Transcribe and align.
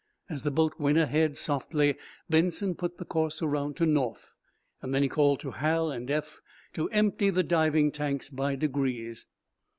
As 0.31 0.41
the 0.41 0.49
boat 0.49 0.79
went 0.79 0.97
ahead, 0.97 1.37
softly, 1.37 1.95
Benson 2.27 2.73
put 2.73 2.97
the 2.97 3.05
course 3.05 3.39
around 3.43 3.75
to 3.77 3.85
north. 3.85 4.33
Then 4.81 5.03
he 5.03 5.07
called 5.07 5.41
to 5.41 5.51
Hal 5.51 5.91
and 5.91 6.09
Eph 6.09 6.41
to 6.73 6.89
empty 6.89 7.29
the 7.29 7.43
diving 7.43 7.91
tanks 7.91 8.31
by 8.31 8.55
degrees. 8.55 9.27